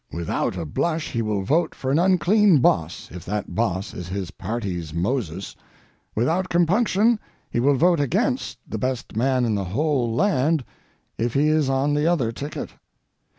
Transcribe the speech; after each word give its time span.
Without 0.11 0.57
a 0.57 0.65
blush 0.65 1.11
he 1.11 1.21
will 1.21 1.43
vote 1.43 1.75
for 1.75 1.91
an 1.91 1.99
unclean 1.99 2.57
boss 2.57 3.07
if 3.11 3.23
that 3.25 3.53
boss 3.53 3.93
is 3.93 4.07
his 4.07 4.31
party's 4.31 4.95
Moses, 4.95 5.55
without 6.15 6.49
compunction 6.49 7.19
he 7.51 7.59
will 7.59 7.75
vote 7.75 7.99
against 7.99 8.57
the 8.67 8.79
best 8.79 9.15
man 9.15 9.45
in 9.45 9.53
the 9.53 9.65
whole 9.65 10.11
land 10.11 10.65
if 11.19 11.35
he 11.35 11.49
is 11.49 11.69
on 11.69 11.93
the 11.93 12.07
other 12.07 12.31
ticket. 12.31 12.71